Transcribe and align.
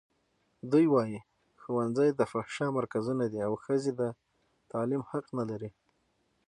دوی 0.71 0.85
وايي 0.93 1.19
ښوونځي 1.61 2.09
د 2.13 2.21
فحشا 2.31 2.67
مرکزونه 2.77 3.25
دي 3.31 3.39
او 3.47 3.53
ښځې 3.65 3.91
د 3.99 4.01
تعلیم 4.71 5.01
حق 5.09 5.25
نه 5.37 5.43
لري. 5.49 5.69